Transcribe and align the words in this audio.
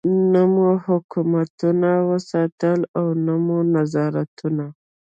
نه 0.33 0.43
مو 0.53 0.69
حکومتونه 0.87 1.91
وساتل 2.09 2.79
او 2.99 3.05
نه 3.25 3.35
مو 3.45 3.57
نظامونه. 3.75 4.65